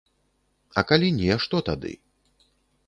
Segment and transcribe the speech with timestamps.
[0.81, 1.93] А калі не, што тады?